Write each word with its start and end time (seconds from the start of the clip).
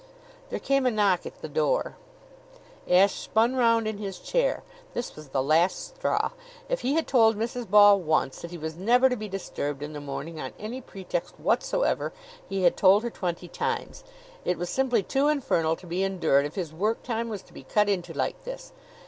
There 0.49 0.57
came 0.57 0.87
a 0.87 0.89
knock 0.89 1.27
at 1.27 1.43
the 1.43 1.47
door. 1.47 1.95
Ashe 2.89 3.19
spun 3.19 3.55
round 3.55 3.87
in 3.87 3.99
his 3.99 4.17
chair. 4.17 4.63
This 4.95 5.15
was 5.15 5.27
the 5.29 5.43
last 5.43 5.93
straw! 5.95 6.31
If 6.69 6.81
he 6.81 6.95
had 6.95 7.05
told 7.05 7.37
Mrs. 7.37 7.69
Ball 7.69 7.99
once 7.99 8.41
that 8.41 8.49
he 8.49 8.57
was 8.57 8.75
never 8.75 9.09
to 9.09 9.15
be 9.15 9.29
disturbed 9.29 9.83
in 9.83 9.93
the 9.93 10.01
morning 10.01 10.39
on 10.39 10.53
any 10.57 10.81
pretext 10.81 11.39
whatsoever, 11.39 12.11
he 12.49 12.63
had 12.63 12.75
told 12.75 13.03
her 13.03 13.11
twenty 13.11 13.47
times. 13.47 14.03
It 14.43 14.57
was 14.57 14.71
simply 14.71 15.03
too 15.03 15.27
infernal 15.27 15.75
to 15.75 15.85
be 15.85 16.01
endured 16.03 16.47
if 16.47 16.55
his 16.55 16.73
work 16.73 17.03
time 17.03 17.29
was 17.29 17.43
to 17.43 17.53
be 17.53 17.61
cut 17.61 17.87
into 17.87 18.11
like 18.11 18.43
this. 18.43 18.71